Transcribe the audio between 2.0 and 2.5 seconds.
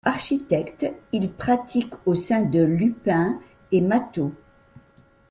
au sein